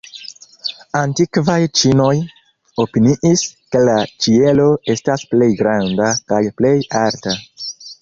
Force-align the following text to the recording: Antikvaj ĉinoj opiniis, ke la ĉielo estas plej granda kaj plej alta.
Antikvaj 1.01 1.57
ĉinoj 1.81 2.15
opiniis, 2.85 3.45
ke 3.77 3.85
la 3.91 3.99
ĉielo 4.27 4.69
estas 4.97 5.29
plej 5.37 5.53
granda 5.63 6.13
kaj 6.35 6.45
plej 6.61 6.77
alta. 7.07 7.41